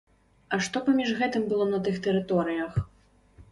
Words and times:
А 0.55 0.57
што 0.67 0.81
паміж 0.87 1.11
гэтым 1.19 1.45
было 1.53 1.69
на 1.75 1.83
тых 1.89 2.01
тэрыторыях? 2.09 2.83